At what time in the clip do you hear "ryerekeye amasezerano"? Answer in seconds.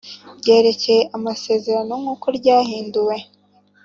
0.39-1.93